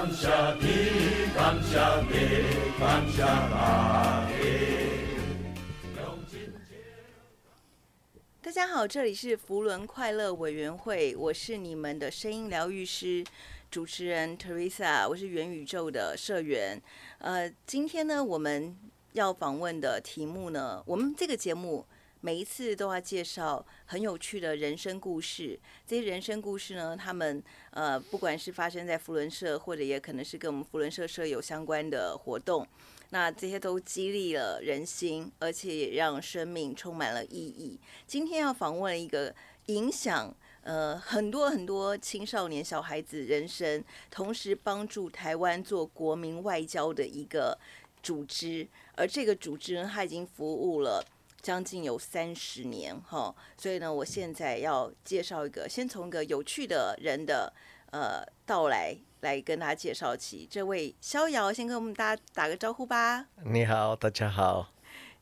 [0.00, 0.28] 感谢
[0.62, 1.76] 你，感谢
[2.08, 4.32] 你，感谢大地。
[8.40, 13.22] 大家好，这里是福伦快乐委员会，我是你们的声音疗愈师
[13.70, 16.80] 主持人 Teresa，我是元宇宙的社员。
[17.18, 18.74] 呃，今天呢，我们
[19.12, 21.84] 要访问的题目呢，我们这个节目
[22.20, 25.58] 每一次都要介绍很有趣的人生故事。
[25.86, 32.66] 这些人生故事呢，他们呃，不管是发生在福伦社，或者也可能是跟我们福伦社社有相关的活动。
[33.12, 37.80] 那这些都激励了人心，而且也让生命充满了意义。
[38.06, 39.34] 今天要访问一个
[39.66, 47.58] 影响呃很多很多青少年小孩子人生，同时帮助台湾做国民外交的一个
[48.00, 51.04] 组织，而这个组织呢，它已经服务了
[51.42, 53.34] 将近有三十年哈。
[53.56, 57.52] 所以呢，我现在要介绍一个，先从一个有趣的人的
[57.90, 58.96] 呃到来。
[59.20, 63.26] 来跟大家介绍起这位逍遥，先跟我们大家打个招呼吧。
[63.44, 64.72] 你好，大家好。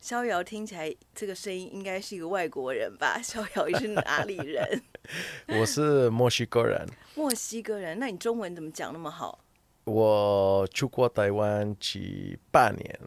[0.00, 3.18] 逍遥听起来这个声音应该是一个外国人吧？
[3.20, 4.80] 逍遥你是哪里人？
[5.58, 6.86] 我是墨西哥人。
[7.16, 9.40] 墨西哥人，那你中文怎么讲那么好？
[9.82, 13.00] 我去过台湾七八年。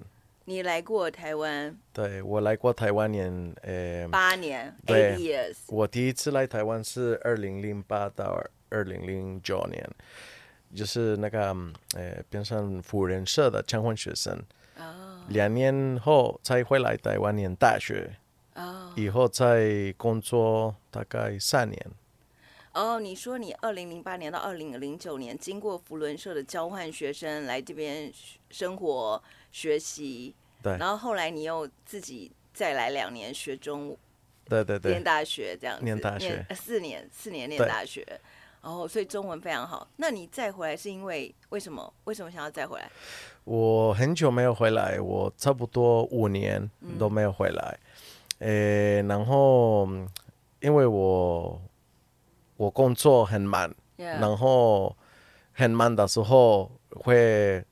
[0.46, 1.78] 你来过台湾？
[1.94, 4.76] 对，我来过台湾年，呃，八年。
[4.86, 5.56] 对 years。
[5.68, 9.88] 我第一次来台湾是二零零八到二零零九年。
[10.74, 11.54] 就是那个
[11.96, 14.42] 呃，变成扶轮社的交换学生，
[15.28, 15.54] 两、oh.
[15.54, 18.10] 年后才回来台湾念大学
[18.54, 18.66] ，oh.
[18.98, 21.88] 以后再工作大概三年。
[22.72, 28.10] 哦，oh, 你说你二零零八年到二零零九年经过福伦社的交换学生来这边
[28.50, 33.96] 生活学习，对，然后后来你又自己再来两年学中，
[34.46, 38.06] 对对对，念大学这样子，念大学四年四年念大学。
[38.64, 39.88] 然后，所以中文非常好。
[39.96, 41.92] 那你再回来是因为为什么？
[42.04, 42.88] 为什么想要再回来？
[43.44, 47.80] 我很久没有回来，我差不多五年都没有回来。
[48.38, 49.90] 诶、嗯，然后
[50.60, 51.60] 因为我
[52.56, 54.96] 我工作很忙.然后
[55.54, 57.66] 很忙的时候会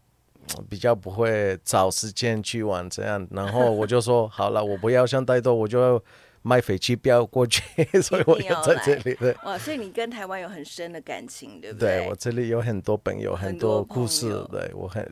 [0.70, 3.28] 比较不会找时间去玩这样。
[3.32, 6.02] 然后我就说好了，我不要想太多，我就要。
[6.42, 7.62] 买飞机票过去，
[8.02, 9.14] 所以我要在这里。
[9.16, 12.00] 对，哇，所以你跟台湾有很深的感情，对不对？
[12.00, 14.30] 对，我这里有很多朋友，很多故事。
[14.50, 15.06] 对，我很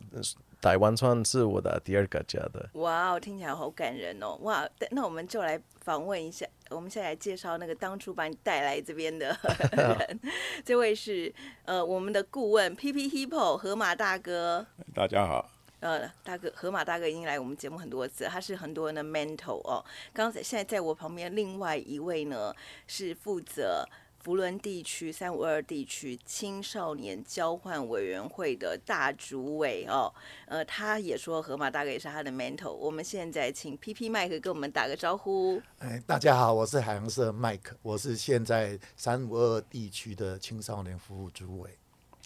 [0.62, 2.69] 台湾算是我的第二个家的。
[2.75, 4.38] 哇，听起来好感人哦！
[4.42, 9.38] 哇，那我们就来访问一下，我们现在来介绍那个当初把你带来这边的
[9.74, 10.19] 人。
[10.64, 11.31] 这位是
[11.66, 14.66] 呃我们的顾问 PP Hipo 河马大哥。
[14.97, 15.47] 大家好。
[15.80, 19.85] 呃，大哥，河马大哥已经来我们节目很多次，他是很多人的 mentor 哦。
[20.12, 22.52] 刚才现在在我旁边，另外一位呢
[22.88, 23.88] 是负责
[24.24, 30.12] 福伦地区三五二地区青少年交换委员会的大主委哦。
[30.47, 32.72] 呃，他也说河马大哥也是他的 mentor。
[32.72, 35.62] 我们现在请 PP 麦克跟我们打个招呼。
[35.78, 41.78] 哎，大家好，我是海洋社麦克，我是现在三五二地区的青少年服务主委。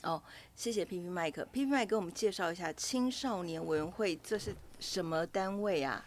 [0.03, 0.21] 哦，
[0.55, 6.03] 谢谢 PP 麦克，PP 麦克给我们介绍一下青少年委员会，这是什么单位啊？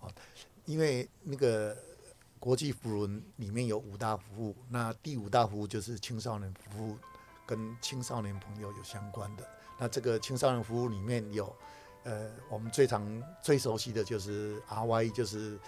[0.00, 0.10] 哦，
[0.64, 1.76] 因为那个
[2.38, 6.96] 国际扶轮里面有五大服务，那第五大服务就是青少年服务，
[7.44, 9.46] 跟青少年朋友有相关的。
[9.78, 11.54] 那这个青少年服务里面有，
[12.04, 15.58] 呃，我们最常最熟悉的就是 RY，就是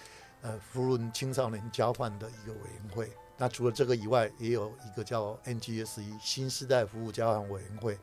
[0.41, 3.11] 呃扶轮青少年交换的一个委员会。
[3.39, 7.99] 那除了这个以外，也有一个叫 NGSE 新时代服务交换委员会。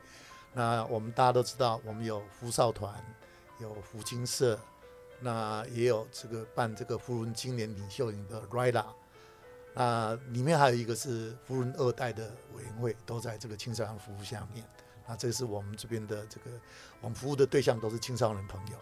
[0.54, 3.04] 那我们大家都知道，我们有扶少团，
[3.60, 4.60] 有扶青社，
[5.20, 8.86] 那也有这个办这个扶轮青年领袖营的 RILA。
[9.74, 14.64] 那里面还有一个是扶轮二代的委员会，都在这个青少年服务下面。
[15.08, 16.52] 那这是我们这边的这个，
[17.02, 18.78] 我们服务的对象都是青少年朋友。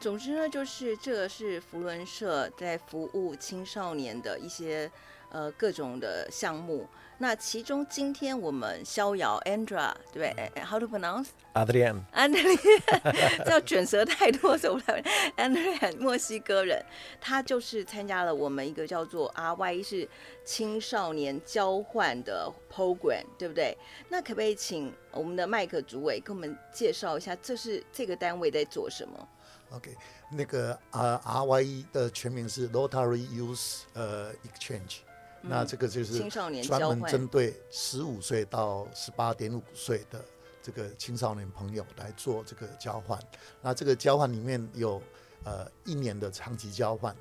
[0.00, 4.88] 总之呢，就是这个是扶轮社在服务青少年的一些。
[5.32, 15.02] 呃，各种的项目，那其中今天我们逍遥 Andra 对不对？How to pronounce？Adrian，Adrian，这卷舌太多，走不了。
[15.38, 16.84] Adrian，墨西哥人，
[17.18, 20.06] 他就是参加了我们一个叫做 RY 是
[20.44, 23.74] 青少年交换的 program，对不对？
[24.10, 29.28] 那可不可以请我们的麦克主委跟我们介绍一下，这是这个单位在做什么
[29.70, 29.96] ？OK，
[30.30, 34.98] 那个呃 RYE 的全名是 Rotary Youth 呃 Exchange。
[35.42, 36.28] 那这个就是
[36.62, 40.24] 专门针对十五岁到十八点五岁的
[40.62, 43.18] 这个青少年朋友来做这个交换。
[43.60, 45.02] 那这个交换里面有
[45.44, 47.14] 呃一年的长期交换，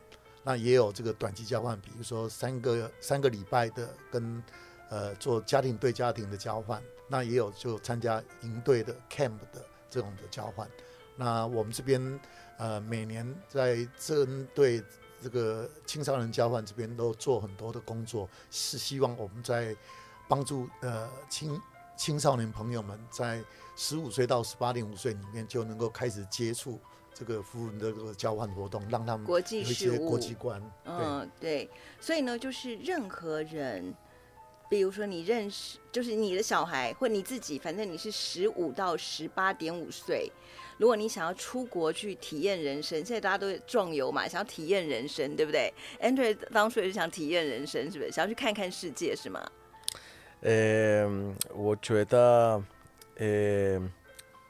[0.43, 4.43] 那也有这个短期交换，比如说三个三个礼拜的跟
[4.89, 6.81] 呃做家庭对家庭的交换。
[7.07, 10.65] 那也有就参加营队的 camp 的这种的交换。
[11.17, 12.19] 那我们这边
[12.57, 14.81] 呃每年在针对
[15.21, 19.75] 这个青少年交换这边都做很多的工作，是希望我们在
[20.27, 21.61] 帮助呃青
[21.95, 23.43] 青少年朋友们在
[23.75, 26.79] 十五岁到十八点五岁里面就能够开始接触
[27.13, 30.61] 这个夫人的这个交换活动，让他们国际事务、国际观。
[30.85, 31.69] 嗯，对，
[31.99, 33.93] 所以呢，就是任何人。
[34.69, 40.31] 比如说，你认识就是你的小孩或你自己，反正你是十五到十八点五岁。
[40.81, 48.11] 如果你想要出国去体验人生，现在大家都壮游嘛，想要体验人生，对不对？Andrew 当初也是想体验人生，是不是？
[48.11, 49.39] 想要去看看世界，是吗？
[50.39, 51.07] 呃，
[51.53, 52.59] 我觉得，
[53.17, 53.79] 呃，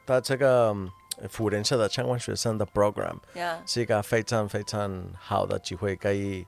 [0.06, 0.74] 他这个
[1.30, 3.18] 辅仁社的交换学生的 program.
[3.66, 6.48] 是一个非常非常好的机会，可以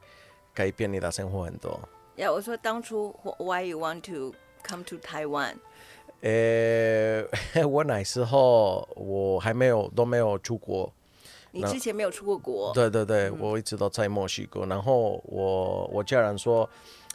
[0.53, 1.77] 改变你的生活很多。
[2.15, 4.33] 呀，我说当初 Why you want to
[4.65, 5.55] come to Taiwan？
[6.23, 7.21] 呃，
[7.67, 10.91] 我那时候我还没有都没有出国。
[11.51, 12.71] 你之前没有出过国？
[12.73, 14.65] 对对对，我一直都在墨西哥。
[14.65, 16.67] 然后我我家人说，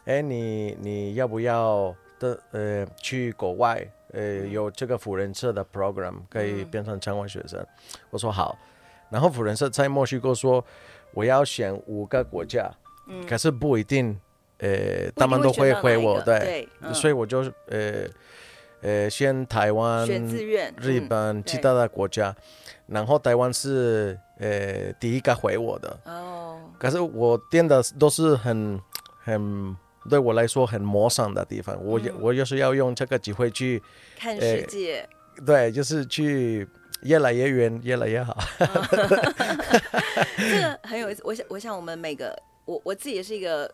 [0.05, 3.85] 哎，你你要不要的呃去国外？
[4.13, 7.67] 呃，有这个辅仁社的 program 可以变成交换学生。
[8.11, 8.57] 我说好。
[9.11, 10.63] 然后辅仁社在墨西哥说，
[11.15, 12.71] 我要选五个国家，
[13.27, 14.21] 可是不一定。
[14.59, 18.05] 呃，他们都会回我，对，所以我就呃
[18.81, 26.01] 呃先台湾、日本、其他的国家，嗯、然后台湾是呃第一个回我的。
[26.05, 26.61] 哦。
[26.79, 28.81] 可是我订的都是很
[29.25, 29.77] 很
[30.09, 33.83] 对我来说很陌生的地方，嗯、我我就是要用这个机会去
[34.17, 35.45] 看世界、呃。
[35.45, 36.69] 对，就是去
[37.03, 38.37] 越来越远，越来越好。
[38.59, 38.69] 嗯、
[40.39, 43.69] 这个很有意思，我想我想我们每个我我自己也是一个。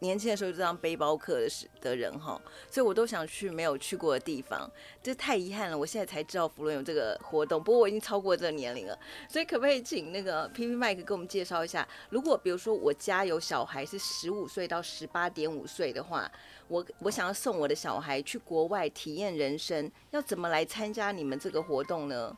[0.00, 2.40] 年轻的时候就当背包客的是的人哈，
[2.70, 4.70] 所以我都想去没有去过的地方，
[5.02, 5.78] 这太遗憾了。
[5.78, 8.98] 我现在才知道福伦有这个活动，不过我已经超过这个年龄了，
[9.28, 11.86] 所以可不可以请那个 PP Mike 给我们介绍一下？
[12.10, 16.30] 如果比如说我家有小孩是十五岁到十八点五岁的话，
[16.68, 22.36] 我我想要送我的小孩去国外体验人生，要怎么来参加你们这个活动呢？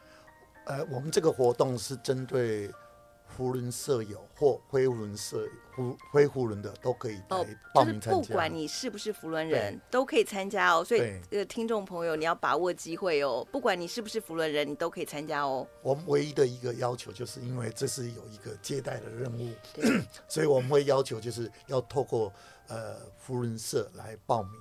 [0.67, 2.71] 呃，我们这个活动是针对。
[3.39, 8.19] 福伦社友或非福伦社福非福伦的都可以来报名参加。
[8.19, 10.83] 哦，就是不管你是不是福伦人，都可以参加哦。
[10.85, 11.01] 所以，
[11.31, 13.47] 这个听众朋友，你要把握机会哦。
[13.53, 15.65] 不管你是不是福伦人，你都可以参加哦。
[15.83, 19.55] 我们唯一的一个要求，就是因为这是有一个接待的任务，
[20.27, 22.33] 所以我们会要求就是要透过
[22.67, 24.53] 呃福伦社来报名。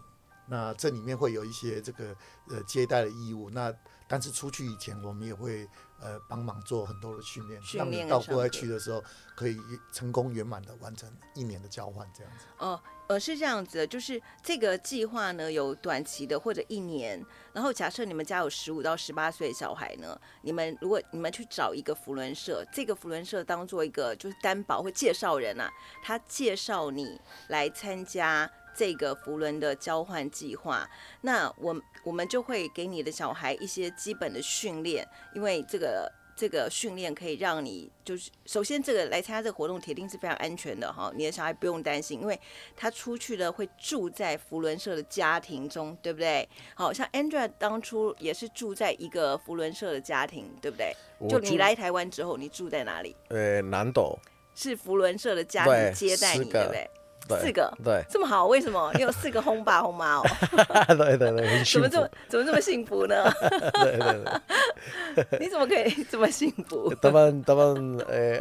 [0.46, 2.16] 那这里面会有一些这个
[2.52, 3.50] 呃接待的义务。
[3.50, 3.74] 那
[4.08, 5.68] 但是出去以前，我们也会。
[6.00, 9.04] 呃，帮忙做很多的训练，训练让你到国外去的时候，
[9.36, 9.58] 可以
[9.92, 12.46] 成功圆满的完成一年的交换，这样子。
[12.60, 17.26] 哦，呃，是这样子的，就是这个计划呢，有短期的或者一年。
[17.52, 25.72] 然后假设你们家有十五到十八岁小孩呢，你们如果你们去找一个福伦社，这个福伦社当做一个就是担保或介绍人啊，
[26.04, 27.20] 他介绍你
[27.50, 28.50] 来参加。
[28.78, 30.88] 这个福伦的交换计划，
[31.22, 42.40] 那我我们就会给你的小孩一些基本的训练，因为这个这个训练可以让你就是首先这个来参加这个活动铁定是非常安全的哈，你的小孩不用担心，因为
[42.76, 46.48] 他出去了会住在福伦社的家庭中，对不对？
[46.76, 50.94] 好像 Andrea 当初也是住在一个福伦社的家庭，对不对？
[51.28, 53.16] 就你来台湾之后，你住在哪里？
[53.30, 54.16] 呃，南斗
[54.54, 56.88] 是福伦社的家庭接待你，对不对？
[57.28, 58.92] 四个对，这么好，为什么？
[58.96, 60.24] 你有四个轰爸轰妈哦？
[60.96, 63.16] 对对对，怎么这么怎么这么幸福呢？
[63.84, 66.94] 对对对，你怎么可以这么幸福？
[67.02, 68.40] 他们他们呃，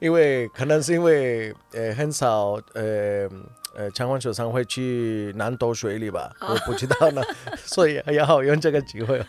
[0.00, 3.28] 因为可能是因为呃很少呃。
[3.76, 6.34] 呃，参观手商会去南斗水里吧？
[6.40, 7.22] 我不知道呢，
[7.58, 9.24] 所以还要用这个机会。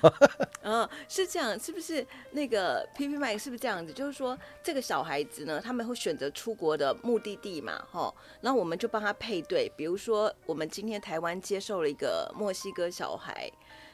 [0.61, 3.91] 嗯，是这样，是不是那个 PP Mike 是不是这样子？
[3.91, 9.71] 就是说，这个小孩子呢，他们会选择出国的目的地嘛，哈，然后我们就帮他配对。
[9.75, 13.51] 比如说，我们今天台湾接受了一个墨西哥小孩，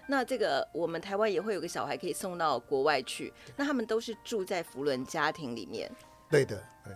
[0.08, 3.32] 那这个我们台湾也会有个小孩可以送到国外去。
[3.56, 5.90] 那他们都是住在福伦家庭里面。
[6.30, 6.94] 对的，对。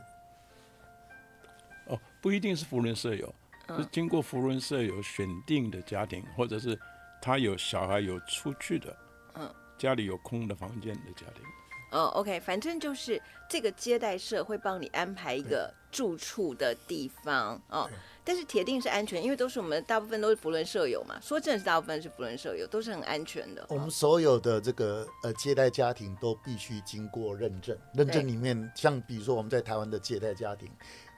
[1.87, 3.33] 哦，不一定是福伦舍友。
[3.69, 6.79] 是经过福伦社友选定的家庭，或者是
[7.21, 8.95] 他有小孩有出去的，
[9.35, 11.43] 嗯，家里有空的房间的家庭。
[11.91, 17.89] 哦，OK，反正就是这个接待社会帮你安排一个住处的地方哦。
[18.21, 21.17] 但是铁定是安全，因为都是我们大部分都是福伦舍友嘛。
[21.21, 23.65] 说真的是大部分是福伦舍友，都是很安全的。
[23.69, 30.69] 我们所有的这个呃接待家庭都必须经过认证，认证里面像比如说我们在台湾的接待家庭，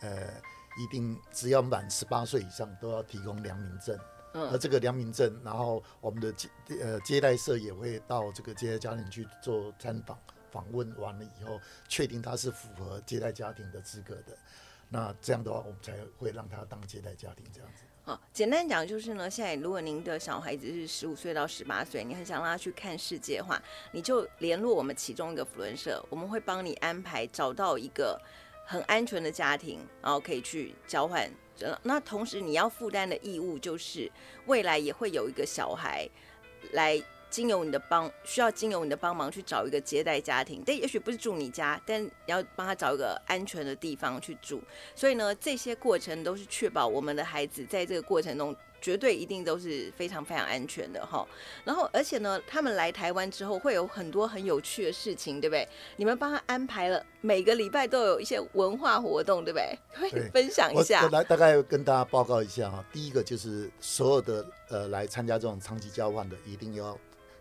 [0.02, 0.28] 呃。
[0.78, 3.98] 一定只要满十八岁以上都要提供良民证，
[4.34, 6.50] 嗯，而这个良民证，然后我们的接
[6.82, 10.18] 呃接待社也会到这个接待家庭去做参访
[10.52, 14.38] 访问，完了以后确定他是符合接待家庭的资格的，
[14.90, 17.84] 那这样的话我们才会让他当接待家庭这样子。
[18.04, 28.18] 好，简单讲就是呢，现在如果您的小孩子是十五岁到十八岁，你很想让他去看世界的话，你就联络我们其中一个扶轮社，我们会帮你安排找到一个
[28.68, 31.28] 很安全的家庭，然后可以去交换。
[31.82, 34.12] 那同时你要负担的义务就是，
[34.46, 36.08] 未来也会有一个小孩
[36.74, 37.02] 来。
[37.30, 44.64] 经由你的帮，需要经由你的帮忙去找一个接待家庭，但也许不是住你家，但你要帮他找一个安全的地方去住。
[44.96, 51.28] 所以呢，这些过程都是确保我们的孩子在这个过程中绝对一定都是非常非常安全的哈。
[51.64, 55.68] 然后，而且呢，他们来台湾之后会有很多很有趣的事情，对不对？
[55.96, 59.78] 你们帮他安排了每个礼拜都有一些文化活动，对不对？
[59.94, 61.04] 可以分享一下。
[61.04, 62.84] 我来大概跟大家报告一下哈。
[62.92, 66.98] 第一个就是所有的呃来参加这种长期交换的，一定要。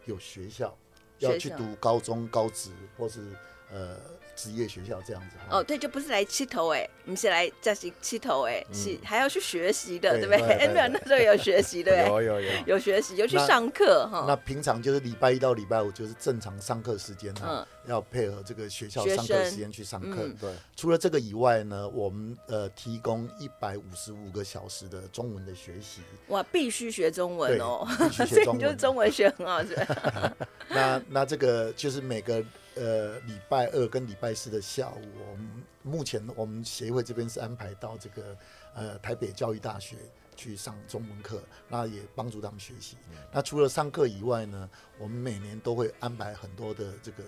[0.09, 0.73] 有学校
[1.19, 3.33] 要去读高中、高职或是
[3.73, 3.97] 呃
[4.37, 10.43] 职业学校这样子哦，对，就不是来吃头哎，我们是来这是七头哎，是还要去学习的，对不对？
[10.55, 14.27] 哎，没有，那时候有学习的，有有有有学习，有去上课哈。
[14.29, 17.67] 那平常就是礼拜一到礼拜五就是正常上课时间哈。
[17.87, 20.29] 要配合这个学校上课时间去上课。
[20.41, 26.01] 对，除了这个以外呢，我们呃提供一百五十五个小时的中文的学习。
[26.27, 30.37] 哇，必须学中文哦，必须学中文， 就是中文学很好是吧？
[30.69, 32.43] 那那这个就是每个
[32.77, 35.49] 呃礼拜二跟礼拜四的下午，我们
[35.83, 38.37] 目前我们协会这边是安排到这个
[38.75, 39.97] 呃台北教育大学
[40.37, 42.97] 去上中文课，那也帮助他们学习。
[43.33, 47.25] 那除了上课以外呢，我们每年都会安排很多的这个。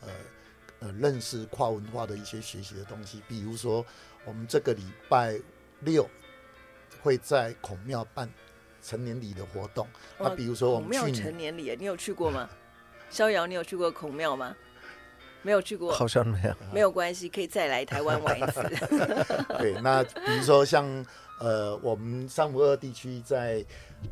[0.00, 0.08] 呃
[0.80, 3.86] 呃，认识跨文化的一些学习的东西，比如说，
[4.24, 5.38] 我们这个礼拜
[5.82, 6.04] 六
[7.00, 8.28] 会在孔庙办
[8.82, 9.86] 成年礼的活动。
[10.18, 12.50] 那比如说，我们孔庙成年礼，你有去过吗？
[13.10, 14.56] 逍遥，你有去过孔庙吗？
[15.42, 16.54] 没有去过，好像没有。
[16.72, 18.62] 没有关系，可以再来台湾玩一次。
[19.58, 20.84] 对，那比如说像
[21.38, 23.64] 呃，我们三五二地区在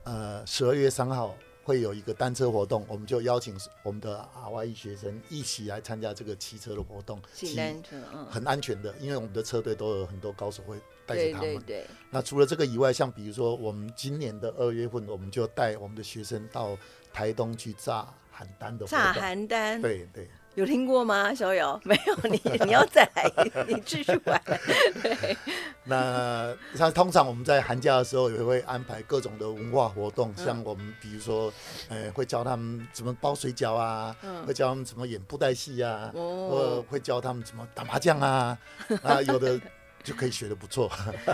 [0.05, 1.35] 呃十二月三号。
[1.63, 7.21] 会有一个单车活动，我们就邀请我们的阿外语学生一起来参加这个骑车的活动。
[7.33, 11.41] 骑单车，嗯，很安全的，因为我们的车队都有很多高手会带着他们。
[11.41, 11.87] 对对对。
[12.11, 16.77] 那除了这个以外，像比如说我们今年的二月份，我们就带我们的学生到
[17.13, 18.87] 台东去炸邯郸的。
[18.87, 19.81] 炸邯郸。
[19.81, 20.29] 对对。
[20.57, 21.33] 有听过吗？
[21.33, 23.31] 小友 没有，你你要再来，
[23.69, 24.43] 你继续玩。
[25.01, 25.37] 对，
[25.85, 31.53] 那像通常我们在寒假的时候也会安排各种的文化活动，嗯、像我们比如说，
[31.89, 38.59] 呃，会教他们怎么包水饺啊，嗯、会教他们怎么演布袋戏啊，哦、或会教他们怎么打麻将啊，
[39.03, 39.59] 啊，有的
[40.03, 40.91] 就可以学得不错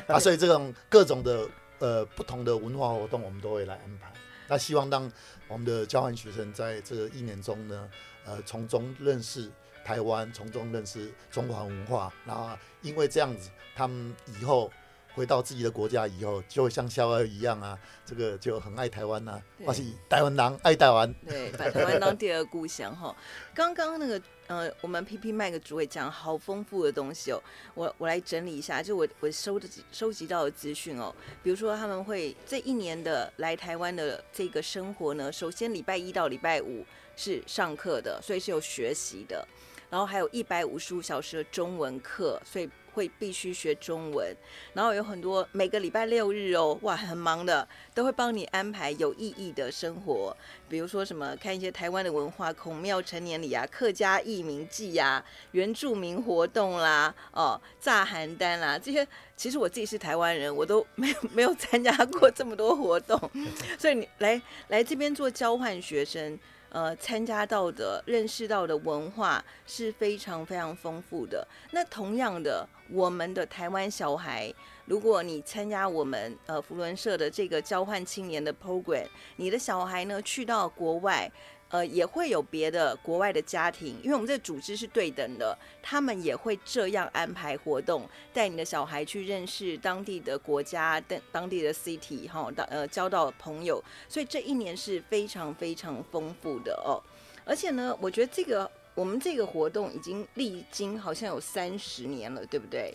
[0.09, 4.13] 啊，所以这种各种的呃不同的文化活动，我们都会来安排。
[4.49, 5.11] 那希望让
[5.49, 7.89] 我们的交换学生在这一年中呢。
[8.27, 9.51] 呃，从中认识
[9.85, 12.51] 台湾，从中认识中华文化，然后
[12.83, 14.71] 因为这样子，他们以后
[15.15, 23.15] 回到自己的国家以后，就会像逍遥一样啊，这个就很爱台湾呐、啊，或是台湾人爱台湾，对，把台湾当第二故乡哈。
[23.55, 27.43] 刚刚那个呃，我们 PP Mike 主委讲好丰富的东西哦，
[27.75, 36.85] 我我来整理一下，就我我收的收集到的资讯哦，比如说他们会这一年的来台湾的这个生活呢，首先礼拜一到礼拜五。
[37.17, 39.47] 是上课的，所以是有学习的，
[39.91, 44.35] 然后还有一百五十五小时的中文课，所以会必须学中文。
[44.73, 50.37] 然后有很多每个礼拜六日哦，哇，很忙的，都会帮你安排有意义的生活，
[50.69, 59.07] 比如说什么看一些台湾的文化、孔庙成年礼啊、客家义民祭呀、原住民活动啦、哦，炸邯郸啦这些。
[59.37, 63.19] 其实我自己是台湾人，我都没有没有参加过这么多活动，
[63.79, 66.39] 所以你来来这边做交换学生。
[66.77, 71.49] 呃，参加到的、认识到的文化是非常非常丰富的。
[71.71, 74.53] 那同样的，我们的台湾小孩，
[74.85, 79.07] 如果你参加我们呃福伦社的这个交换青年的 program，
[79.37, 81.33] 你的小孩呢去到国外。
[81.69, 97.03] 呃，也会有别的国外的家庭，因为我们这个组织是对等的，他们也会这样安排活动，带你的小孩去认识当地的国家、当当地的 city 哈，当呃交到朋友，所以这一年是非常非常丰富的哦。
[97.45, 102.95] 而且呢，我觉得这个我们这个活动已经历经好像有三十年了，对不对？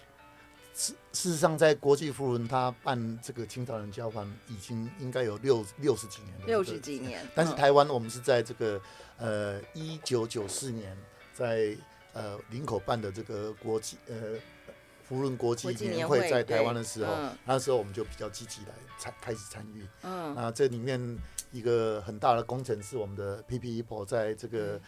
[0.73, 6.45] 事事实上，在国际扶轮，他办这个青少年交换已经应该有六六十几年了。
[6.45, 7.25] 六十几年。
[7.35, 8.81] 但是台湾，我们是在这个
[9.17, 10.97] 呃一九九四年，
[11.33, 11.75] 在
[12.13, 14.15] 呃林口办的这个国际呃
[15.03, 19.85] 富人国际年会在台湾的时候，嗯、那时候我们就比较积极来参开始参与。
[20.03, 21.17] 嗯，那这里面
[21.51, 24.81] 一个很大的工程是我们的 PP-IPPO 在这个、嗯、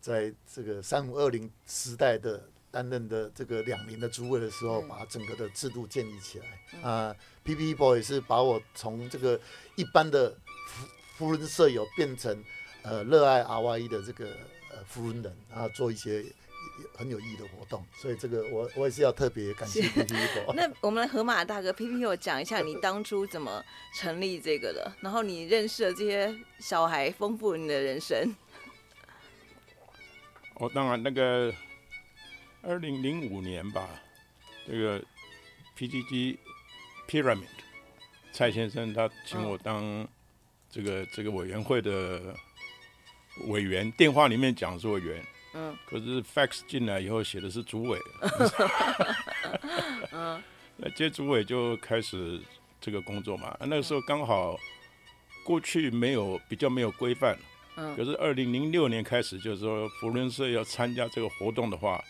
[0.00, 6.46] 在这个三五二零时代的担任的这个两年的主委的时候，把整个的制度建立起来。
[6.74, 9.40] 嗯、啊，PP-IPPO 也是把我从这个
[9.76, 10.36] 一般的
[10.66, 10.86] 扶
[11.16, 12.44] 扶轮社友变成
[12.82, 14.26] 呃热爱 RYE 的这个
[14.70, 16.24] 呃夫人人，然后做一些。
[16.96, 20.52] 很有意义的活动，所以这个我我也是要特别感谢 PP-IPPO。
[20.56, 23.62] 那我们河马大哥 PP-IPPO 讲一下你当初怎么
[23.94, 28.34] 成立这个的，然后你认识了这些小孩，丰富你的人生。
[30.54, 31.52] 我、哦、当然那个
[32.62, 33.88] 二零零五年吧，
[34.66, 35.02] 这个
[35.78, 36.36] PTT
[37.08, 37.46] Pyramid
[38.32, 40.06] 蔡先生他请我当
[40.70, 42.34] 这个、嗯、这个委员会的
[43.48, 45.24] 委员，电话里面讲是委员。
[45.52, 47.98] 嗯，可是 fax 进来以后写的是主委，
[50.12, 50.40] 嗯，
[50.78, 52.40] 那接主委就开始
[52.80, 53.56] 这个工作嘛。
[53.62, 54.56] 那个时候刚好
[55.42, 57.36] 过去没有比较没有规范，
[57.74, 62.00] 嗯，可是二零零六年开始就是说福伦社要参加这个活动的话，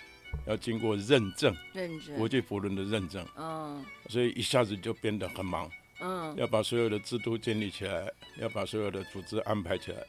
[0.47, 2.17] 要经过认证，认证。
[2.17, 5.71] 国际佛轮的认证，嗯，所以一下子就变得很忙，
[6.01, 10.07] 嗯，要把所有的制度建立起来，要把所有的组织安排起来，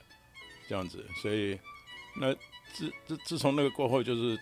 [0.67, 1.59] 这样子，所以
[2.15, 2.35] 那。
[2.73, 4.39] 自自自从那个过后，就是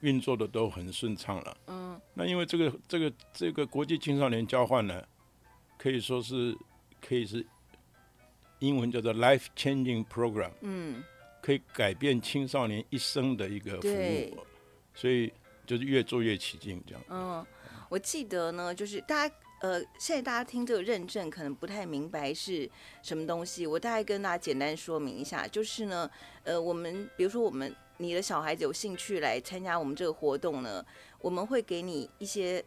[0.00, 1.56] 运作的都很顺畅了。
[1.68, 5.00] 嗯，那因为这个这个这个国际青少年交换呢，
[5.78, 6.52] 可以说是
[7.00, 7.46] 可以是
[8.58, 10.50] 英文叫做 life changing program。
[10.62, 11.00] 嗯，
[11.40, 14.34] 可以改变青少年一生的一个服务，对
[14.94, 15.32] 所以
[15.66, 17.02] 就是越做越起劲这样。
[17.08, 17.46] 嗯，
[17.88, 19.34] 我记得呢，就是大家。
[19.62, 22.66] 呃，现在大家听这个认证可能不太明白是
[23.02, 26.10] 什么东西，我大概跟大家简单说明一下，就是呢，
[26.44, 30.82] 呃，我们比如说我们你的小孩子有兴趣来参加我们这个活动呢，
[31.20, 32.64] 我们会给你一些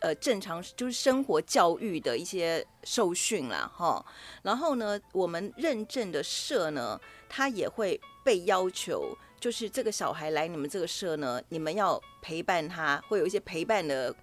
[0.00, 4.04] 呃正常就是生活教育的一些受训啦，哈，
[4.42, 14.14] 然后呢，我们认证的社呢，他也会被要求，就是这个小孩来你们这个社呢，你们要陪伴他，会有一些陪伴的。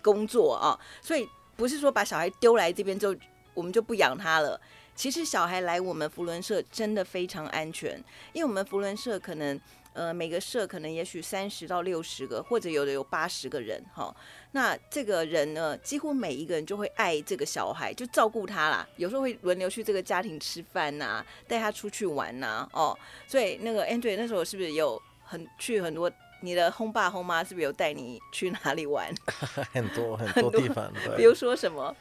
[0.00, 3.14] 工作啊，所以不是说把小孩丢来这边就，
[3.52, 4.58] 我们就不养他了。
[4.94, 9.60] 其实小孩来我们福伦社真的非常安全，因为我们福伦社可能
[9.96, 14.14] 呃每个社可能也许三十到六十个，或者有的有八十个人哈。
[14.52, 18.86] 那这个人呢，几乎每一个人就会爱这个小孩，就照顾他啦。
[18.96, 22.98] 有时候会轮流去这个家庭吃饭呐、啊，带他出去玩呐、啊，哦。
[23.26, 26.12] 所以那个 Andrew 那时候是不是有很去很多？
[26.42, 29.10] 你的轰爸轰妈是不是有带你去哪里玩？
[29.72, 31.96] 很多很多地方， 比如说什么？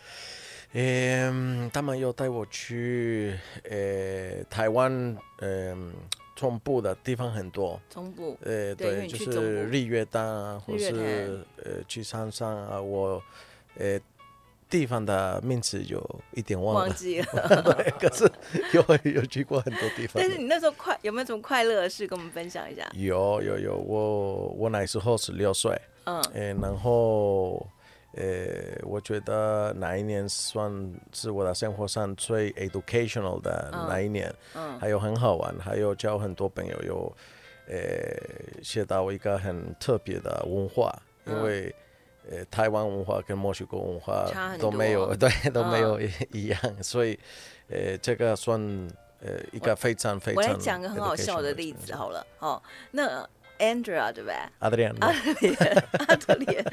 [0.74, 4.92] 嗯，他们有带我去呃台湾，
[5.40, 5.94] 嗯，
[6.36, 7.80] 中部的地方很多。
[7.90, 8.38] 中部。
[8.42, 13.22] 呃，对，就是日月潭啊，或是呃去山上啊，我
[13.78, 14.00] 呃。
[14.68, 17.28] 地方的名字有一点忘了，忘记了。
[17.64, 18.30] 对，可是
[18.74, 20.16] 有有去过很多地方。
[20.16, 22.82] 但是你那时候快有没有什么快乐的事跟我们分享一下？
[22.94, 27.66] 有有有，我我那时候十六岁，嗯，诶，然后
[28.16, 37.18] 诶，我觉得哪一年算是我的生活上最 educational 的那一年，嗯，还有很好玩，还有交很多朋友，有
[37.68, 40.94] 呃学到一个很特别的文化，
[41.26, 41.74] 因为。
[42.28, 44.26] 呃，台湾文化跟墨西哥文化
[44.58, 47.20] 都没有，对，都没有一一样，哦、所以，
[47.70, 48.60] 呃，这个算
[49.22, 50.44] 呃一个非常非常。
[50.44, 53.24] 我来讲个很好笑的例子好了，哦，那
[53.60, 54.36] Andrea 对不对？
[54.60, 55.56] 阿德烈，阿德烈，
[56.08, 56.66] 阿德烈，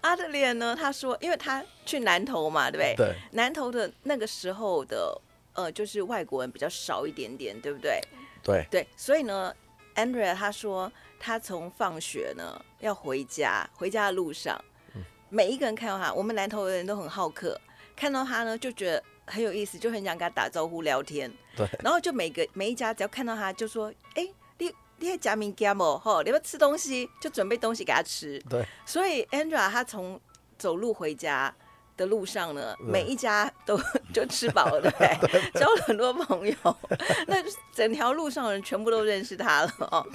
[0.00, 0.76] 阿德烈呢？
[0.78, 2.94] 他说，因为他去南投嘛，对不对？
[2.96, 3.14] 对。
[3.32, 5.20] 南投的那个时候的，
[5.54, 8.00] 呃，就是外国人比较少一点点，对不对？
[8.42, 8.66] 对。
[8.70, 9.54] 对，所以呢
[9.94, 14.58] ，Andrea 他说，他从放学呢要回家，回家的路上。
[15.28, 17.60] 每一个人看到他，我们南投的人都很好客，
[17.94, 21.30] 看到他呢就觉得很有意思，就很想跟他打招呼聊天。
[21.54, 21.68] 对。
[21.84, 24.32] 然后就每个每一家只要看到他就说：“哎，你
[25.00, 25.98] 你还加名加么？
[25.98, 28.64] 吼，你要吃东西就准备东西给他吃。”对。
[28.86, 30.20] 所以 Andrea 他从
[30.58, 31.52] 走路回家
[31.96, 33.78] 的路上呢，每一家都
[34.12, 36.54] 就吃饱了， 对，交了很多朋友，
[37.26, 37.36] 那
[37.74, 40.06] 整条路上的人全部都认识他了哦。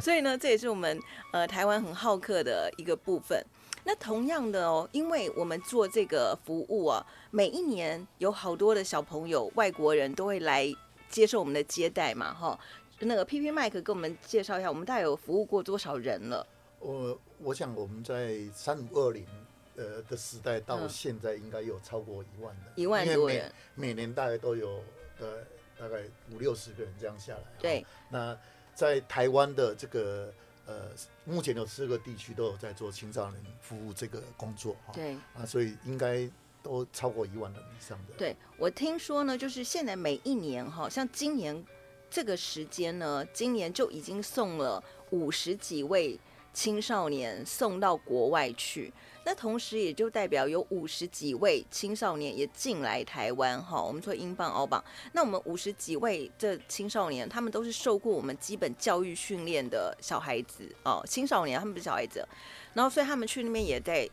[0.00, 0.98] 所以呢，这也是我们
[1.32, 3.44] 呃台湾很好客的一个部分。
[3.86, 10.66] 那同样的哦，因为我们做这个服务啊，每一年有好多的小朋友、外国人都会来
[11.10, 12.58] 接受我们的接待嘛，哈。
[13.00, 16.46] 那个 PP Mike 跟我们介绍一下，我们大概有服务过多少人了？
[16.78, 19.26] 我我想我们在三五二零
[19.76, 24.82] 呃的时代到现在，应该有超过一万人，一万多人，每年大概都有
[25.18, 25.46] 的
[25.78, 27.42] 大概五六十个人这样下来。
[27.58, 27.84] 对。
[28.10, 28.38] 那
[28.74, 30.32] 在台湾的这个
[30.66, 30.90] 呃，
[31.24, 34.92] 目前有四个地区都有在做青少年服务这个工作哈。
[34.94, 36.28] 对啊，所以应该
[36.62, 38.14] 都超过一万人以上的。
[38.16, 41.64] 对，我听说呢，就是现在每一年哈，像今年
[42.14, 46.16] 这个时间呢，今年就已经送了五十几位
[46.52, 48.92] 青少年送到国外去。
[49.24, 54.84] 那同时也就代表有五十几位青少年也进来台湾哈，我们说英镑、澳镑。
[55.10, 62.24] 那我们五十几位这青少年，他们都是受过我们基本教育训练的小孩子哦，青少年他们不是小孩子，
[62.74, 64.08] 然后所以他们去那边也在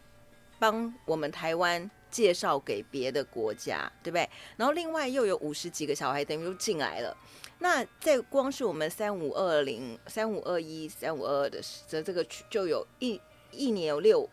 [0.58, 4.30] 帮我们台湾介绍给别的国家，对不对？
[4.58, 7.16] 然后另外又有五十几个小孩等于又进来了。
[7.60, 13.20] 那在光是我们三五二零、三五二一、三五二二的这这个区，就有一
[13.52, 14.30] 一年有六。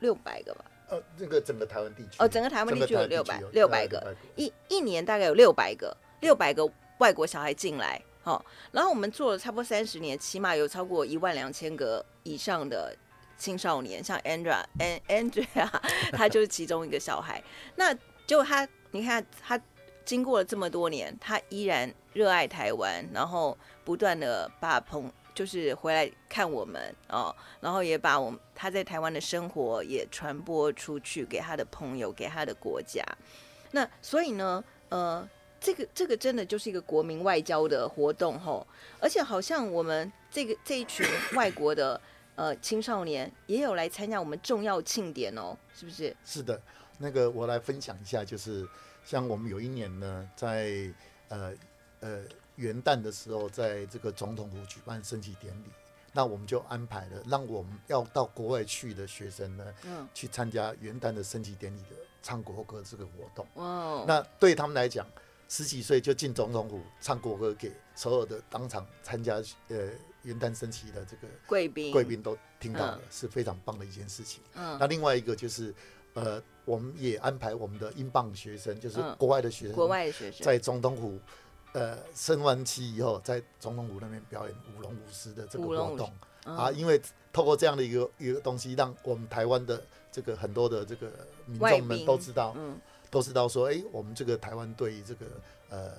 [0.00, 12.94] 六百个吧，呃，这个整个台湾地区哦，整个台湾地区有六百六百个，个一一年大概有六百个，六百个外国小孩进来，哦，然后我们做了差不多三十年，起码有超过一万两千个以上的
[13.36, 15.68] 青少年，像 Andrea，Andrea，
[16.12, 17.42] 他就是其中一个小孩，
[17.76, 17.94] 那
[18.26, 19.60] 就他，你看他
[20.04, 25.12] 经过了这么多年，他依然热爱台湾，然后不断的把朋。
[25.34, 33.04] 就是回来看我们哦，然后也把我们他在台湾的生活也传播出去给他的朋友，给他的国家。
[33.72, 35.28] 那所以呢，呃，
[35.60, 38.64] 这个这个真的就是一个国民外交的活动吼，
[39.00, 42.00] 而且好像我们这个这一群外国的
[42.36, 46.16] 呃青少年也有来参加我们重要庆典哦，是不是？
[46.24, 46.60] 是的，
[46.98, 48.66] 那个我来分享一下，就是
[49.04, 50.92] 像我们有一年呢，在
[51.28, 51.52] 呃
[52.00, 52.22] 呃。
[52.56, 55.66] 元旦的时候，在这个总统府举办升旗典礼，
[56.12, 63.44] 那我们就安排了，让我们要到国外去的学生呢，嗯，去参加元旦的升旗典礼的唱国歌这个活动。
[63.54, 65.04] 哦，那对他们来讲，
[65.48, 69.88] 十几岁就进总统府唱国歌，给所有的当场参加呃
[70.24, 71.92] 元旦升旗的这个贵宾。
[71.92, 74.42] 贵宾都听到了，是非常棒的一件事情。
[74.54, 75.72] 嗯，那另外一个就是，
[76.14, 80.44] 呃，我们也安排我们的英镑学生，就是国外的学生，国外的学生。
[80.44, 81.18] 在总统府。
[81.74, 86.08] 呃，升完旗以后，在总统府那边表演舞龙舞狮的这个活动。
[86.44, 89.82] 啊，因为透过这样的一个一个东西，让我们台湾的
[90.12, 91.10] 这个很多的这个
[91.46, 92.78] 民众们都知道，嗯，
[93.10, 95.26] 都知道说，哎，我们这个台湾对于这个
[95.68, 95.92] 呃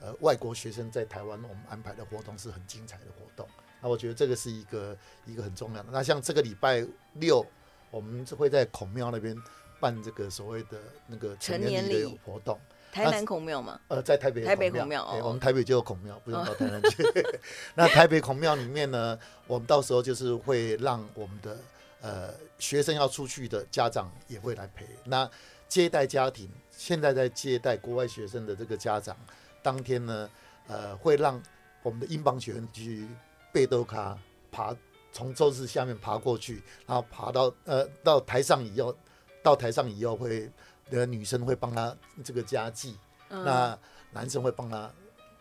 [0.00, 3.46] 呃外国学生在台湾我们安排的活动是很精彩的活动。
[3.80, 5.88] 那我觉得这个是一个一个很重要的。
[5.92, 7.44] 那像这个礼拜六，
[7.90, 9.36] 我们会在孔庙那边
[9.80, 12.58] 办这个所谓的那个成年礼的活动。
[12.90, 13.78] 台南孔庙吗？
[13.88, 17.04] 呃，在台北，台北孔庙，我们台北就有孔庙，不用到台南去。
[17.76, 21.58] 那台北孔庙里面呢，我们到时候就是会让我们的
[22.00, 24.86] 呃学生要出去的家长也会来陪。
[25.04, 25.30] 那
[25.68, 29.14] 接待家庭，现在在接待国外学生的这个家长，
[29.62, 30.28] 当天呢，
[30.66, 31.40] 呃，会让
[31.82, 33.06] 我们的英邦学生去
[33.52, 34.18] 贝多卡
[34.50, 34.74] 爬，
[35.12, 38.96] 从桌子下面爬过去，然后爬到呃到台上以后，
[39.42, 40.50] 到台上以后会。
[40.90, 42.96] 的女生会帮他这个加计，
[43.28, 43.78] 嗯、那
[44.10, 44.90] 男生会帮他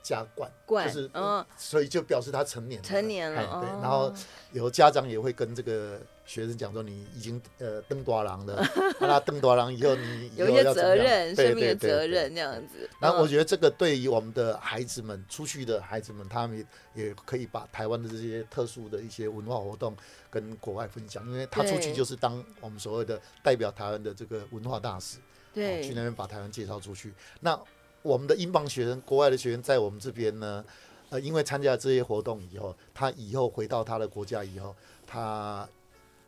[0.03, 3.69] 加冠，冠就是，嗯，所以就表示他成年了，成年了，对。
[3.81, 4.13] 然后
[4.51, 8.63] 有家长也会跟这个学生讲说，你已经呃登多郎了，
[9.01, 12.87] 那他登多郎以后你 有一些责任，生命的责任这样子。
[12.99, 16.63] 然后我觉得这个对于我们的孩子们出去的孩子们，他们
[16.93, 19.95] 也可以把台湾的这些特殊的一些文化活动
[20.29, 25.17] 跟国外分享，因为他出去就是当我们所谓的代表台湾的这个文化大使。
[25.53, 27.11] 对，去那边把台湾介绍出去。
[27.39, 27.59] 那
[28.03, 30.63] 我们的英邦学生，国外的学生在我们这边呢，
[31.09, 34.75] 呃，因为参加这些活动以后，他以后回到他的国家以后，
[35.07, 35.67] 他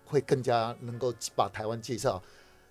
[0.09, 2.21] 会更加能够把台湾介绍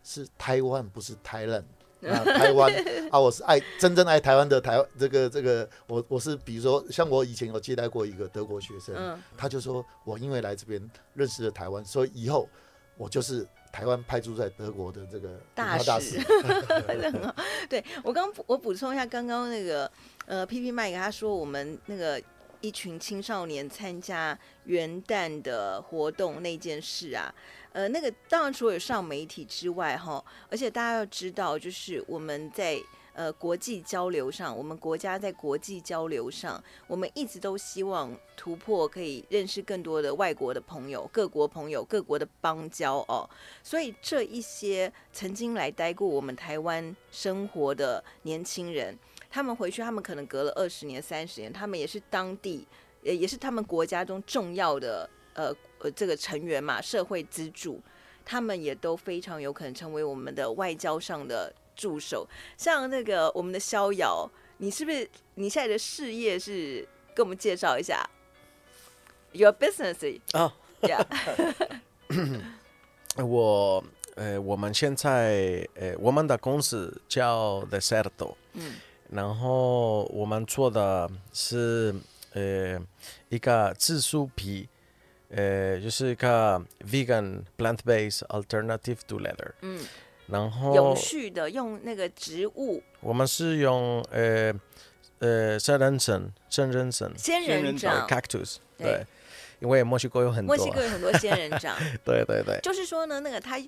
[0.03, 1.64] 是台湾，不是台人
[2.03, 2.72] 啊， 台湾
[3.11, 12.48] 啊，我是爱真正爱台湾的台湾这个这个，我我是比如说像我以前有接待过一个德国学生，嗯，他就说我因为来这边认识了台湾，所以以后
[12.96, 13.46] 我就是。
[13.70, 16.18] 台湾派驻在德国的这个大使。
[17.68, 19.88] 对，我刚我补充一下，刚刚那个
[20.24, 22.20] 呃，P P Mike 他说我们那个
[22.61, 27.35] 一群青少年参加元旦的活动那件事啊，
[27.73, 32.79] 呃，那个当然除了有上媒体之外哈，而且大家要知道，就是我们在。
[33.14, 43.29] 呃，国际交流上，我们国家在国际交流上，我们一直都希望突破，可以认识更多的外国的朋友、各国朋友、各国的邦交哦。
[43.61, 48.97] 所以这一些曾经来待过我们台湾生活的年轻人，
[49.31, 52.67] 他们回去，他们可能隔了二十年、三十年，他们也是当地，
[53.03, 57.81] 也也是他们国家中重要的呃呃这个成员嘛，社会支柱，
[58.25, 61.53] 他们也都非常有可能成为我们的外交上的。
[61.79, 68.05] 助手，像那个我们的逍遥，你是不是你现在的事业是跟我们介绍一下
[69.31, 71.07] ？your business 哦，Yeah，
[73.25, 73.85] 我
[74.17, 78.75] 呃，我们现在呃，我们的公司叫 The Serdo，嗯，
[79.11, 81.94] 然后我们做的是
[82.35, 82.79] 呃
[83.29, 84.68] 一个自树皮，
[85.31, 89.81] 呃，就是一个 vegan plant-based alternative to leather，嗯，
[90.27, 92.83] 然后永续的用那个植物。
[93.01, 94.53] 我们是用呃
[95.21, 98.87] 呃仙人掌、仙人掌、仙人人掌掌，cactus，对。
[98.87, 99.07] 对，
[99.61, 103.59] 因为墨西哥有很多，墨西哥有很多仙人掌， 对对对，就是说呢，那个它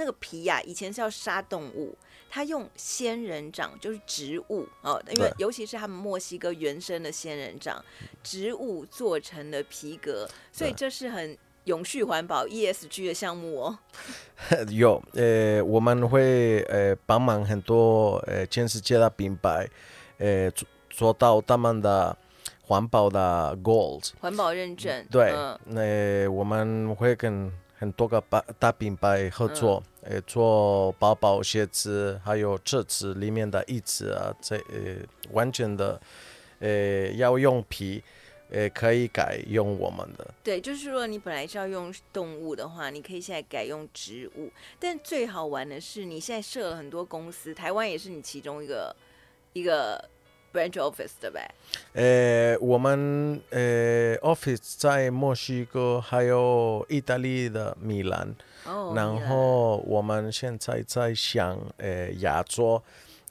[0.00, 1.94] 那个皮呀、以前是要杀动物，
[2.30, 7.84] 它用仙人掌就是植物哦，因为尤其是他们墨西哥原生的仙人掌
[8.22, 13.78] 植物做成的皮革，所以这是很永续环保 ESG 的项目哦。
[14.72, 19.68] 有呃，我们会呃帮忙很多呃全世界的品牌，
[20.16, 22.16] 呃做做到他们的
[22.62, 24.12] 环保的 goals。
[24.18, 25.30] 环保认证，对，
[25.66, 34.96] 嗯呃我们会跟很多个大大品牌合作，呃做包包、鞋子，还有车子里面的椅子啊，这呃
[35.32, 36.00] 完全的
[36.58, 38.02] 呃要用皮，
[38.50, 40.26] 呃可以改用我们的。
[40.42, 44.50] 对，就是说你本来是要用动物的话，你可以现在改用植物。
[44.78, 48.94] 但最好玩的是，你现在设了很多公司，台湾也是你其中一个
[49.52, 50.02] 一个
[50.52, 51.48] branch office 的呗？
[51.92, 58.34] 呃，我们呃 office 在墨西哥，还有意大利的米兰，
[58.64, 62.82] 哦，然后我们现在在想，呃，亚洲，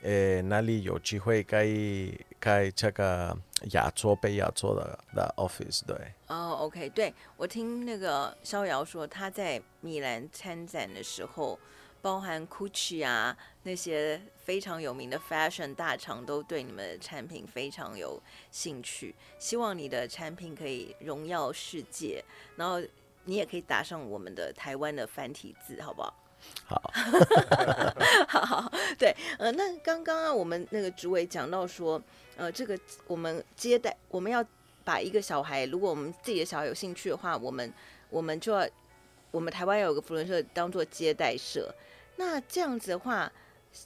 [0.02, 3.36] 呃，哪里有机会可以开这个
[3.72, 5.82] 亚洲北亚洲的的 office？
[5.86, 5.96] 对，
[6.28, 11.60] 哦，OK，对，我听那个逍遥说，他在米兰参展的时候，
[12.02, 22.24] 包含 Gucci 啊那些非常有名的 fashion 大厂都对你们的产品非常有兴趣，希望你的产品可以荣耀世界，
[22.56, 22.82] 然后
[23.26, 26.14] 你也可以打上我们的台湾的繁体字，好不好？
[26.66, 26.82] 好，
[28.28, 32.02] 好好，对，呃，那刚刚啊，我们那个主委讲到说，
[32.38, 34.44] 呃，这个我们接待，我们要
[34.84, 37.74] 把一个小孩，如果我们自己的小孩有兴趣的话，我们
[38.10, 38.68] 我们就要，
[39.32, 41.74] 我们台湾有个福伦社当做接待社，
[42.18, 43.32] 那这样子的话，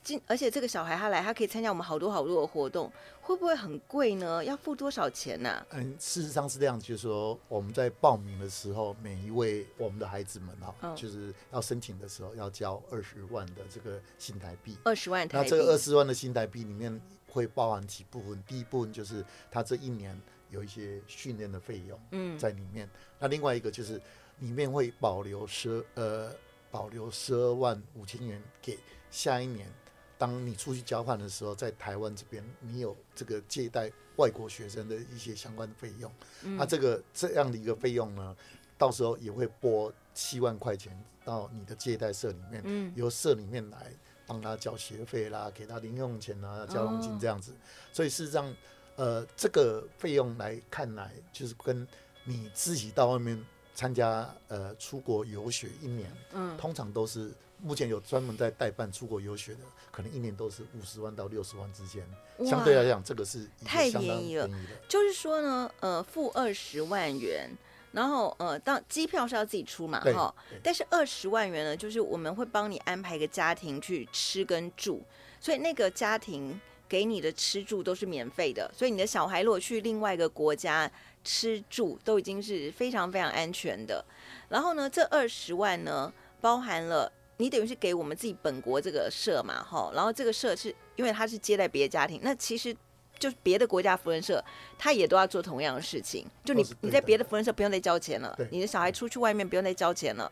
[0.04, 2.91] 今而且这个小孩他来，他可以参加我们好多好多的活动，
[3.22, 4.43] 会不会很贵呢？
[4.43, 5.67] 要付多少钱呢、啊？
[5.72, 14.78] 嗯，事实上是这样，就是说我们在报名的时候，每一位我们的孩子们哈，嗯就是要申请的时候要交二十万的这个新台币。
[14.86, 15.43] 二十万台币。
[15.43, 18.41] 那这个二十万的新台币里面会包含几部分？
[18.48, 20.19] 第一部分就是他这一年
[20.50, 22.89] 有一些训练的费用，嗯，在里面。
[23.19, 24.02] 那另外一个就是
[24.39, 26.32] 里面会保留十呃
[26.72, 28.78] 保留十二万五千元给
[29.13, 29.71] 下一年，
[30.17, 36.12] 当你出去交换的时候，在台湾这边你有这个借贷外国学生的一些相关的费用。
[36.41, 38.36] 嗯那这个这样的一个费用呢，
[38.76, 43.93] 到时候也会拨七万块钱到你的借贷社里面，嗯由社里面来
[44.26, 47.52] 帮他交学费啦，给他零用钱啊、交通金这样子。
[47.52, 47.56] 哦
[47.93, 48.52] 所以事实上，
[48.95, 51.88] 呃，这个费用来看来，就是跟
[52.23, 53.39] 你自己到外面
[53.76, 57.32] 参加呃出国游学一年，嗯通常都是
[57.63, 62.06] 目前有专门在代办出国游学的，可能一年都是五十万到六十万之间。
[62.45, 64.49] 相对来讲，这个是太便宜了。
[64.89, 67.49] 就是说呢，呃，付二十万元，
[67.93, 75.02] 然后呃，当机票是要自己出嘛，哈，但是二十万元呢，就是我们会帮你安排一个家庭去吃跟住，
[75.39, 80.91] 所以那个家庭给你的吃住都是免费的，所以你的小孩如果去另外一个国家
[81.23, 84.04] 吃住都已经是非常非常安全的。
[84.49, 92.76] 然后呢，这二十万呢，包含了你等于是给我们自己本国这个社嘛，哈，然后这个社是因为他是接待别的家庭，那其实。
[93.19, 94.43] 就是别的国家福人社，
[94.78, 96.26] 他也都要做同样的事情。
[96.43, 100.30] 就你你在别的福人社不用再交钱了，你的小孩出去外面不用再交钱了，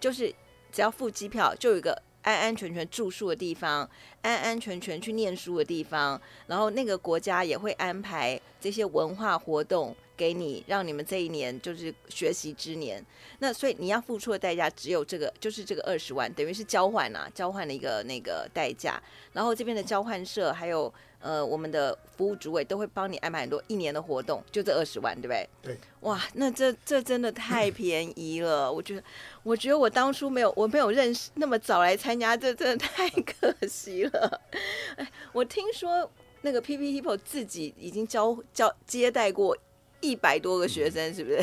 [0.00, 0.34] 就是
[0.72, 3.88] 只要付机票，就有一个安安全全住宿的地方，
[4.22, 13.04] 安安全全去念书的地方，然后那个国家也会安排这些文化活动给你，让你们这一年就是学习之年。
[13.40, 19.02] 那所以你要付出的代价只有这个，就是这个二十万，等于是交换啊，交换的一个那个代价。
[19.32, 20.92] 然后这边的交换社还有。
[21.24, 25.48] 呃，我们的服务主委都会帮你安排很多一年的活动，就这二十万，对不对？
[25.62, 25.78] 对。
[26.00, 29.04] 哇，那这这真的太便宜了， 我觉得，
[29.44, 34.40] 我觉得我当初没有，我没有认识那么早来参加，这真的太可惜了。
[34.98, 39.56] 哎，我听说那个 PP Hipo 自己已经交交接待过
[40.02, 41.40] 一百多个学生，是不是？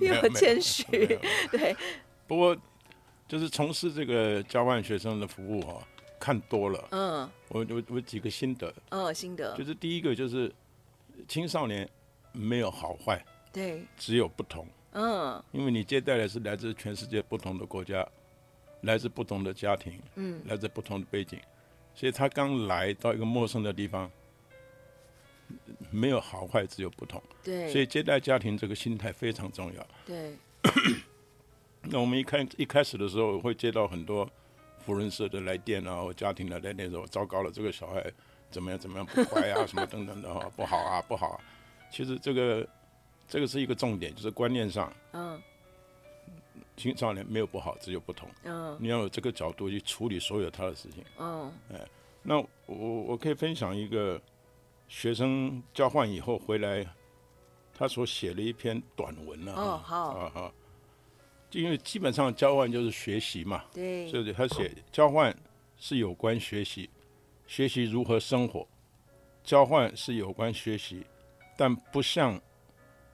[0.00, 0.84] 比我 谦虚。
[1.52, 1.76] 对。
[2.26, 2.56] 不过，
[3.28, 5.82] 就是从事这个交换学生的服务哈、哦。
[6.16, 10.50] 看多了，嗯，我我我几个心得，嗯，心得就是第一个就是
[11.28, 11.86] 青少年
[12.32, 14.66] 没有好坏对，只有不同。
[14.92, 18.06] 嗯，因为你接待的是来自全世界不同的国家，
[18.82, 21.38] 来自不同的家庭，嗯，来自不同的背景，
[21.94, 24.10] 所以他刚来到一个陌生的地方，
[25.90, 27.22] 没有好坏，只有不同。
[27.42, 29.86] 对，所以接待家庭这个心态非常重要。
[30.06, 30.36] 对。
[31.82, 34.28] 那我们一开一开始的时候会接到很多
[34.84, 38.04] 福人社的来电啊，或家庭的来电说，糟糕了，这个小孩
[38.50, 41.40] 怎么样怎么样不乖啊，什么等等的哈，不好啊不好啊。
[41.90, 42.66] 其实这个。
[43.26, 45.40] 这个是一个重点，就是观念上，嗯，
[46.76, 51.80] 青少年没有不好，只有不同，嗯，你要有这个角度去处理所有他的事情，嗯，哎，
[52.22, 54.20] 那我我可以分享一个
[54.88, 56.86] 学生交换以后回来，
[57.72, 60.52] 他所写了一篇短文啊，哦，好，啊
[61.50, 65.36] 就，因为基本上交换就是学习嘛，对，所以他写交换
[65.76, 66.88] 是有关学习，
[67.46, 68.66] 学习如何生活，
[69.42, 71.04] 交换是有关学习，
[71.56, 72.40] 但不像。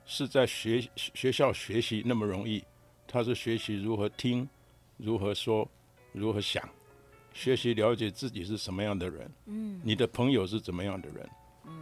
[0.06, 2.64] 是在学学校学习那么容易，
[3.06, 4.48] 他是学习如何听，
[4.96, 5.68] 如何说，
[6.10, 6.68] 如何想，
[7.32, 11.30] 学习了解自己是什么样的人，嗯，你的朋友是怎么样的人，嗯，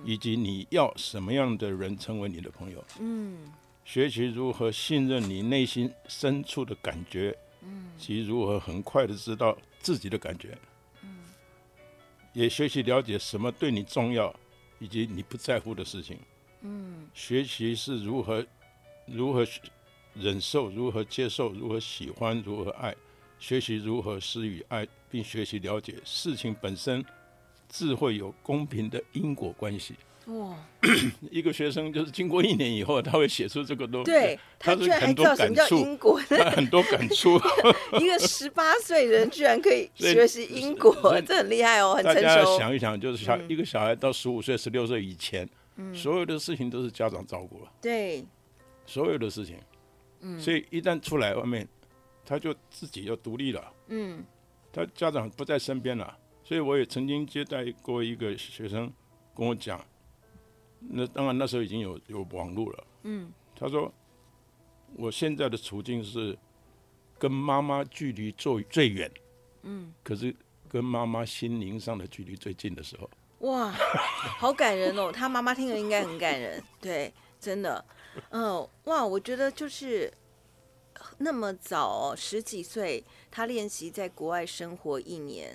[0.05, 3.53] 以及你要什么样的人成为你的朋友，嗯，
[3.85, 10.57] 学习如何信任你内心深处的感觉，嗯，及如何很快的知道自己的感觉，
[11.03, 11.25] 嗯，
[12.33, 14.35] 也学习了解什么对你重要，
[14.79, 16.19] 以及你不在乎的事情。
[16.63, 18.45] 嗯，学习是如何
[19.07, 19.47] 如何
[20.15, 22.95] 忍受，如何接受，如何喜欢，如何爱。
[23.39, 27.05] 学习如何施与爱，并学习了解事情本身
[27.69, 29.95] 自会有公平的因果关系。
[30.27, 30.55] 哇！
[31.31, 34.11] 一个学生就是经过一年以后，他会写出这个东西。
[34.11, 37.41] 对，他居然还知道什么叫因果， 他很多感触。
[38.01, 42.23] 一个十八岁人居然可以学习因果，这很厉害哦，很成熟。
[42.23, 45.49] 大家想一想，就是小、嗯、一个小孩到十五岁、十六岁以前。
[45.95, 48.27] 所有的事情都是家长照顾了，对，
[48.85, 49.57] 所有的事情，
[50.23, 51.69] 嗯，所以一旦出来外面，
[52.25, 54.25] 他就自己要独立了，嗯，
[54.73, 58.91] 他家长不在身边了，所以我也曾经接待过一个学生
[59.37, 59.85] 跟我讲，
[60.81, 63.93] 那当然那时候已经有有网络了，嗯，他说
[64.97, 66.39] 我现在的处境是
[67.19, 69.13] 跟妈妈距离最最远，
[69.65, 70.35] 嗯，可是
[70.71, 73.11] 跟妈妈心灵上的距离最近的时候。
[73.41, 73.71] 哇，
[74.39, 75.13] 好感人哦！
[75.13, 77.85] 他妈妈听了应该很感人，对，真的，
[78.31, 80.11] 嗯、呃，哇，我觉得就是
[81.19, 85.55] 那么早哦，十几岁，他练习在国外生活一年，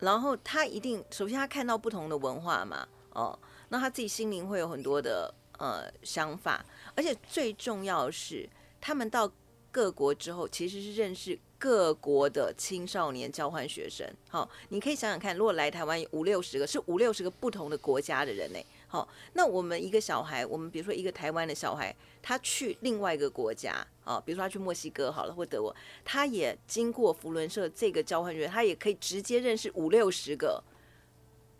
[0.00, 8.48] 然后他一定首先他看到不同的文化嘛，哦，那他自己心灵会有很多的呃想法，而且最重要是，
[8.80, 9.30] 他们到
[9.70, 11.38] 各国之后，其实是认识。
[11.56, 30.62] 各国的青少年交换学生，好，你可以想想看，如果来台湾五六十个，是五六十个不同的国家的人呢，好，那我们一个小孩，我们比如说一个台湾的小孩，他去另外一个国家，啊，比如说他去墨西哥好了，或德国，他也经过福伦社这个交换学，他也可以直接认识五六十个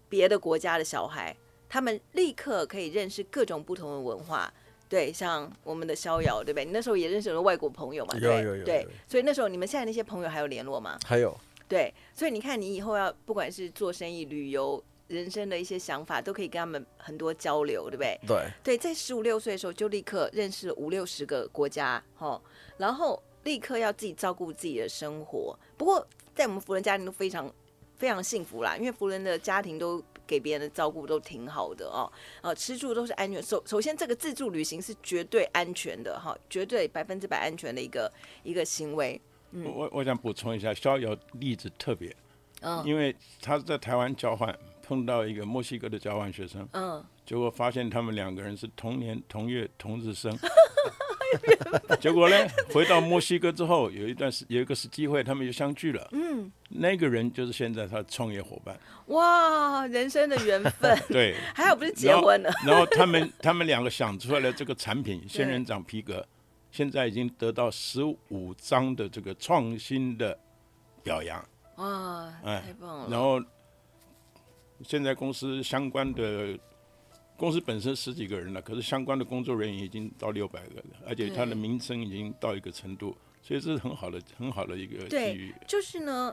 [0.08, 1.34] 别的国家的小孩，
[1.68, 4.52] 他们立刻可以认识各种不同的文化。
[4.86, 6.64] 对，像我们的逍遥，对不对？
[6.64, 8.14] 你那时候也认识了外国朋友嘛？
[8.20, 8.64] 对，有有有。
[8.64, 10.98] 对，所以那时候你们现在那些朋友还有联络吗？
[11.04, 11.36] 还有。
[11.66, 18.18] 对，所以你看，你以后要不管是做生意、旅游、人生的一些想法，都可以跟他们很多交流，对不对？
[18.26, 18.46] 对。
[18.62, 22.40] 对，在十五六岁的时候就立刻认识了五六十个国家，哈，
[22.76, 25.58] 然后立刻要自己照顾自己的生活。
[25.76, 27.52] 不过在我们福人家庭都非常
[27.96, 30.02] 非常幸福啦，因为福人的家庭都。
[30.26, 33.42] 给别人的照顾都挺好的哦，呃，吃住都是安全。
[33.42, 38.10] 首首先，这个自助旅行是绝对安全的哈，绝对百分之百安全的一个
[38.42, 39.20] 一个行为。
[39.50, 42.10] 嗯，我我想补充一下，逍遥例子特别，
[42.62, 50.36] 嗯，因为他在台湾交换碰到一个墨西哥的交换学生，嗯，结果发现他们两个人是同年 同月同日生。
[52.00, 52.36] 结果呢？
[52.72, 56.08] 回到墨西哥之后，有一段时有一个是机会，他们就相聚了。
[56.12, 58.78] 嗯，那个人就是现在他的创业伙伴。
[59.06, 60.96] 哇，人生的缘分。
[61.10, 62.52] 对，还好不是结婚了。
[62.64, 66.24] 然后，他们他们两个想出来的这个产品——仙人掌皮革，
[66.70, 70.38] 现在已经得到十五张的这个创新的
[71.02, 71.44] 表扬。
[71.76, 73.08] 哇，太棒了！
[73.10, 73.42] 然后，
[74.82, 76.58] 现在公司相关的。
[77.36, 85.52] 公司本身十几个人了，可是相关的工作人员已经到六百个了，而且它的名声已经到一个程度，所以这是很好的、很好的一个机遇。
[85.66, 86.32] 就是呢，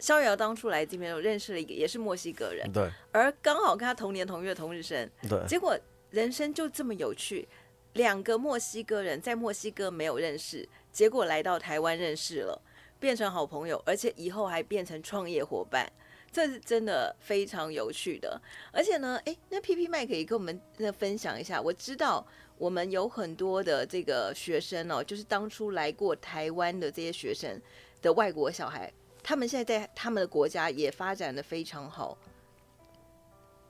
[0.00, 5.78] 逍遥当初来这边，我认识了一个也是墨西哥人，对，而刚好跟他同年同月同日生，对，结果
[6.10, 7.46] 人生就这么有趣，
[7.92, 12.60] 两个墨西哥人在墨西哥没有认识，结果来到台湾认识了，
[12.98, 15.88] 变成好朋友，而且以后还变成创业伙伴。
[16.32, 18.40] 这是真的非常有趣的，
[18.72, 20.58] 而且呢，哎，那 PP 麦可以跟我们
[20.98, 21.60] 分享一下。
[21.60, 22.26] 我知道
[22.56, 27.60] 我们有很多的这个学生哦，就是当初来过台湾的这些学生
[28.00, 28.90] 的外国小孩，
[29.22, 32.16] 他们现在在他们的国家也发展的非常好。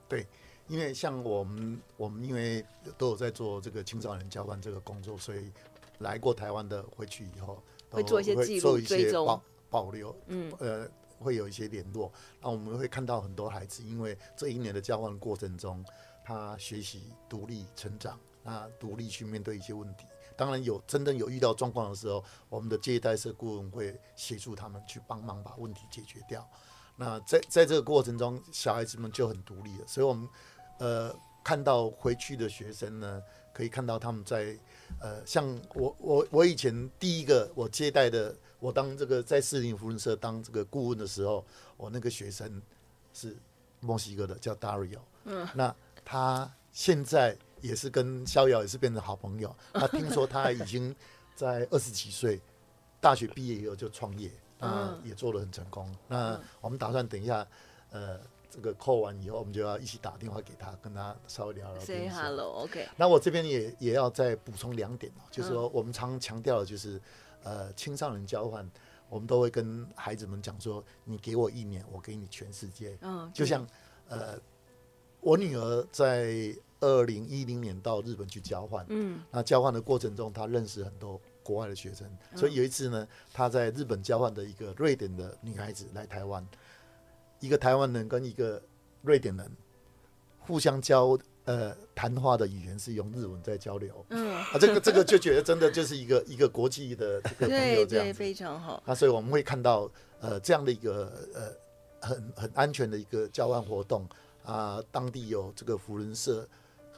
[0.07, 0.25] 对，
[0.67, 2.63] 因为像我们，我们因为
[2.97, 5.51] 都有在做这个青少年交换这个工作，所以
[5.99, 10.87] 来过台湾的回去以后会做一些记录、追踪、保留，嗯，呃，
[11.23, 12.11] 会有一些联络。
[12.41, 15.83] 那我们会看到很多孩子，因为这一年的交换过程中，
[16.25, 20.05] 他学习独立成长，那独立去面对一些问题。
[20.35, 26.47] 当然有真正有遇到状况的时候，我们的接待社顾问会协助他们去帮忙把问题解决掉。
[26.95, 29.87] 那在在这个过程中，小孩子们就很独立了。
[29.87, 30.27] 所以，我们
[30.79, 33.21] 呃看到回去的学生呢，
[33.53, 34.57] 可以看到他们在
[34.99, 41.45] 呃，像我我我以前第一个我接待的，我当这个在四零福伦社当这个顾问的时候，
[41.75, 42.61] 我那个学生
[43.13, 43.35] 是
[43.81, 44.99] 墨西哥的，叫 Dario。
[45.25, 45.45] 嗯。
[45.53, 49.53] 那他现在也是跟逍遥也是变成好朋友。
[49.73, 50.95] 他听说他已经
[51.35, 52.41] 在二十几岁，
[53.01, 54.31] 大学毕业以后就创业。
[54.59, 55.93] 啊，也做得很成功。
[56.07, 57.45] 那我们打算等一下，
[57.91, 58.17] 呃，
[58.49, 61.85] 这个扣完以后，我们就要一起打电话给他，跟他稍微聊聊天。
[61.85, 62.87] Say hello，OK。
[62.95, 66.97] 那我这边也也要再补充两点，就是说我们常强调的就是，
[67.43, 68.69] 呃，青少年交换，
[69.09, 72.97] 我们都会跟孩子们讲说，你给我一年，我给你全世界。
[73.01, 73.29] 嗯。
[73.33, 73.67] 就像
[74.07, 74.39] 呃，
[75.19, 81.21] 我女儿在二零一零年到日本去交换，嗯，那交换的过程中，她认识很多。
[81.43, 86.47] 国外的学生，所以有一次呢，她在日本交换的一个瑞典的女孩子来台湾，
[87.41, 88.63] 一个台湾人跟一个
[89.01, 89.51] 瑞典人
[90.39, 98.81] 互相交呃谈话的语言是用日文在交流，嗯，啊，这个这个就觉得真的就是一个一个国际的这个朋友这样子，非常好。
[98.85, 99.89] 那所以我们会看到
[100.19, 104.07] 呃这样的一个呃很很安全的一个交换活动
[104.43, 106.47] 啊，当地有这个福伦社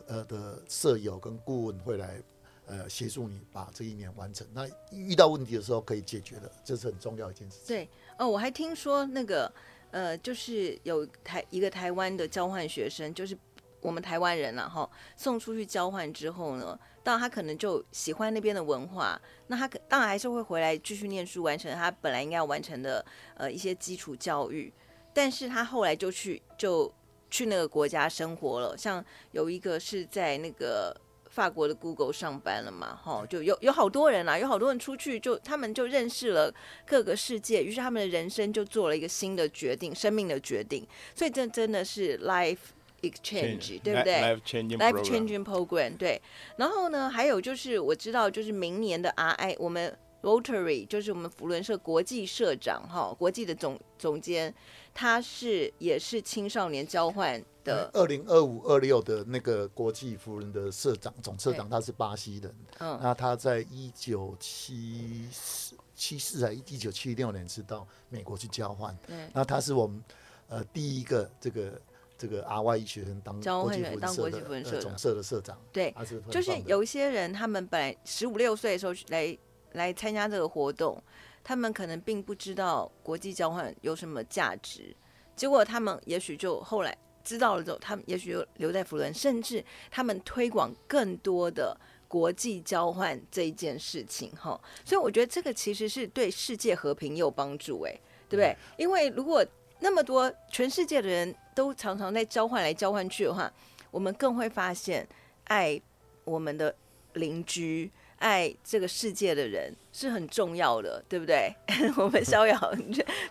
[0.08, 2.22] 呃的舍友跟顾问会来。
[2.68, 4.48] 呃，协助你把这一年完成。
[4.52, 7.68] 那遇到问题的时候可以解决的，这是很重要一件事情。
[7.68, 7.88] 对，
[8.18, 9.54] 哦，我还听说那个，
[9.92, 13.38] 呃，就是有台一个台湾的交换学生，就是
[13.86, 23.06] 我们台湾人了哈，送出去交换之后呢，当然他可能就喜欢那边的文化，那他可当然还是会回来继续念书，完成他本来应该要完成的
[23.36, 24.74] 呃一些基础教育。
[25.14, 26.92] 但是他后来就去就
[27.30, 30.96] 去那个国家生活了，像有一个是在那个。
[31.28, 32.96] 法国的 Google 上班了嘛？
[32.96, 36.54] 哈，就有有好多人啊，有好多人出去就，就他们就认识了
[36.88, 40.88] 各个世界，于是他们的人生就做了一个新的决定，生命的决定。
[41.14, 42.60] 所以这真的是 life
[43.02, 46.22] exchange，Change, 对不对？life changing life changing program，对。
[46.58, 54.54] 然后呢，还有就是我知道，就是明年的 RI，我们 Rotary 就是我们福伦社国际社长哈，国际的总总监，
[54.94, 57.44] 他是也是青少年交换。
[57.64, 57.90] 的。
[57.94, 62.56] 二零二五二六的那个国际福伦的社长总社长，他是巴西人。
[62.78, 68.96] 嗯，那他在一九七四七四还一九七六年是到美国去交换。
[69.08, 70.00] 对，那他是我们
[70.48, 71.82] 呃第一个这个
[72.18, 75.58] 这个 ry 一学生当国际扶轮社的总社的社长。
[75.72, 75.94] 对，
[76.32, 79.38] 就是有一些人，他们本来十五六岁的时候来
[79.74, 81.02] 来参加这个活动，
[81.44, 84.96] 他们可能并不知道国际交换有什么价值，
[85.36, 86.98] 结果他们也许就后来。
[87.28, 91.76] 知道了之后，他们也许就留在扶轮，甚至他们推广更多的
[92.08, 94.62] 国际交换这一件事情，哈。
[94.86, 98.00] 所以我觉得这个其实是对世界和平有帮助，哎，
[98.30, 98.56] 对不对？
[98.78, 99.44] 因为如果
[99.80, 103.52] 那么多全世界的人都常常在交换来交换去的话，
[103.90, 105.08] 我们更会发现
[105.46, 105.82] 爱
[106.26, 106.76] 我们的
[107.14, 107.90] 邻居。
[108.18, 111.54] 爱这个世界的人是很重要的，对不对？
[111.98, 112.58] 我们逍遥，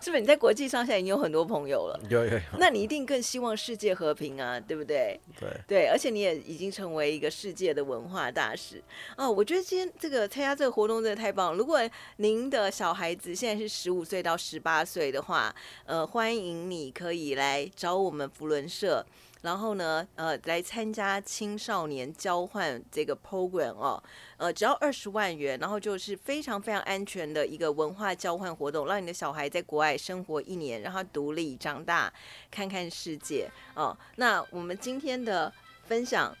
[0.01, 1.99] 是不是你在国际上现在已经有很多朋友了？
[2.09, 2.39] 有有有。
[2.57, 5.19] 那你一定更希望世界和平啊，对不对？
[5.39, 8.81] 对对，而且你也已经成为一个世界的文化大使
[9.17, 9.29] 哦。
[9.29, 11.57] 我觉得今天这个参加这个活动真的太棒了。
[11.57, 11.79] 如果
[12.17, 15.53] 您的小孩子现在是十五岁到十八岁的话，
[15.85, 19.05] 呃，欢迎你可以来找我们福伦社。
[19.45, 24.03] 然后呢，呃，来参加青少年交换这个 program 哦，
[24.37, 32.11] 呃，只要二十万元，然后就是非常非常安全的一个文化交换活动，让你的小孩在国外生活一年，让他独立长大，
[32.49, 33.95] 看看世界哦。
[34.15, 36.35] 那我们今天的分享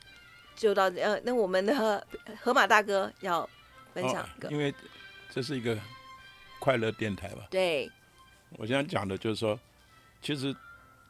[0.55, 2.03] 就到呃，那我们的
[2.41, 3.47] 河马大哥要
[3.93, 4.73] 分享一个，哦，因为
[5.31, 5.77] 这是一个
[6.57, 7.45] 快乐电台吧？
[7.51, 7.87] 对，
[8.57, 9.59] 我现在讲的就是说，
[10.23, 10.55] 其实。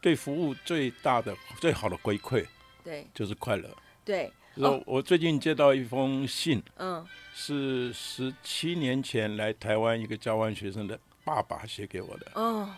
[0.00, 2.46] 对服务最大的、最好的回馈，
[2.84, 3.68] 对，就是快乐。
[4.04, 12.30] 对，然后我最近接到一封信，嗯，是十七年前来台湾一个交换学生的爸爸写给我的。
[12.34, 12.72] 哦，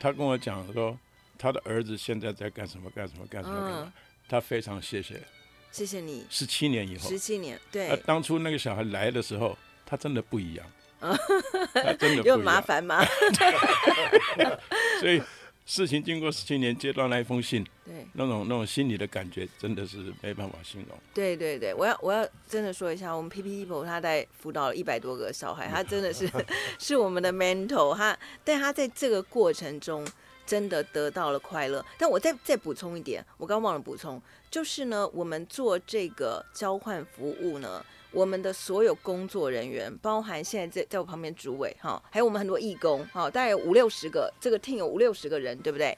[0.00, 0.98] 他跟我讲说，
[1.38, 2.90] 他的儿子现在在干什么？
[2.90, 3.24] 干什么？
[3.26, 3.60] 干什么？
[3.60, 3.92] 干什么？
[4.28, 5.22] 他非常谢谢
[5.70, 6.26] 谢谢你。
[6.28, 7.90] 十七年以后，十七年，对。
[7.90, 9.56] 啊，当初那个小孩来的时候，
[9.86, 10.66] 他真的不一样，
[10.98, 12.26] 他真的 不一样。
[12.26, 13.04] 又麻烦吗？
[14.98, 15.22] 所以。
[15.66, 20.98] 事情经过十七年，接到那一封信，对，那种那种心里的感觉，真的是没办法形容。
[21.14, 26.30] 对对对，我要我要真的说一下，我们 PP Hipo 他在辅导了一百多个小孩， 他真的是
[26.78, 30.06] 是我们的 mentor，他但他在这个过程中
[30.44, 31.84] 真的得到了快乐。
[31.96, 37.84] 但我再再补充一点，我刚忘了补充，就是呢，我们做这个交换服务呢。
[38.14, 45.96] 我们的所有工作人员，包含现在在在我旁边主委哈，还有我们很多义工哈，大概有五六十个，这个 team 有五六十个人，对不对？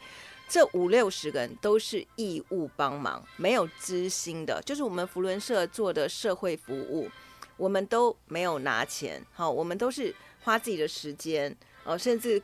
[0.48, 7.10] 这五六十个人都是义务帮忙，没有支薪的，就是我们福伦社做的社会服务，
[7.58, 11.54] 我们都没有拿钱，好，我们都是花自己的时间
[11.84, 12.40] 哦，甚至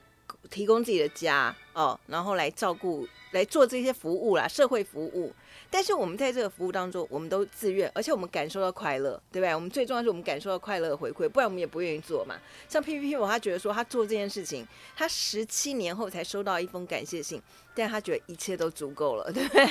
[0.50, 5.32] 提供自己的家哦，然后来照顾来做这些服务啦，社会服务。
[5.70, 9.54] 但是我们在这个服务当中，我们都自愿，而且我们感受到快乐，对不对？
[9.54, 12.36] 我们最重要是我们感受到快乐的回馈，不然我们也不愿意做嘛。
[12.68, 17.40] 像 P P P，我他觉得说他做这件事情，他十七年后才收到一封感谢信，
[17.74, 19.66] 但他觉得一切都足够了， 对不对？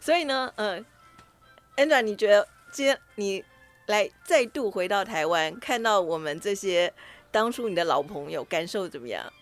[0.00, 0.84] 所以呢，嗯
[1.76, 3.44] ，Andra，你觉得今天你
[3.86, 6.92] 来再度回到台湾，看到我们这些
[7.30, 9.32] 当初你的老朋友，感受怎么样？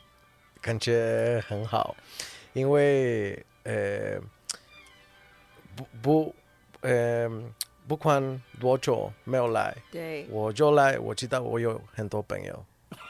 [0.66, 1.94] 感觉很好，
[2.52, 4.20] 因为呃。
[5.76, 6.34] 不不，
[6.80, 7.30] 呃，
[7.86, 10.98] 不管多久没有来，对，我就来。
[10.98, 12.64] 我知道我有很多朋友，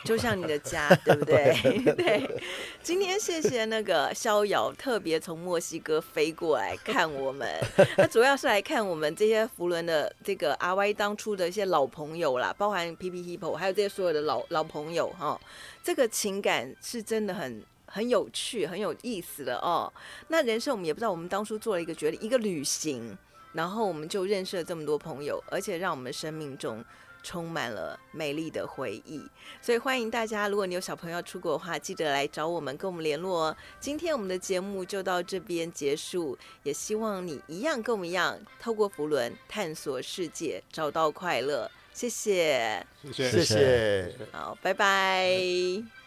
[0.05, 1.55] 就像你的家，对不对？
[1.95, 2.43] 对。
[2.83, 7.49] 今天谢谢那个逍遥特别从墨西哥飞过来看我们，
[7.97, 15.41] 他主要是来看我们这些福伦的这个阿 Y 当初的一些老朋友啦，包含 PP Hipo，还有这些所有的老老朋友哈。
[15.83, 17.62] 这个情感是真的很。
[17.89, 19.91] 很有趣，很有意思的哦。
[20.27, 23.16] 那人生我们也不知道，我们当初做了一个决定，一个旅行，
[23.53, 26.85] 然后我们就认识了这么多朋友，而且让我们生命中
[27.27, 29.20] 充满了美丽的回忆。
[29.61, 33.57] 所以欢迎大家，如果你有小朋友要出国的话，记得来找我们，跟我们联络哦。
[33.81, 41.68] 今天我们的节目就到这边结束，也希望你一样跟我们一样，透过福伦探索世界，找到快乐。
[41.93, 46.05] 谢谢，谢谢，谢谢，好，拜拜。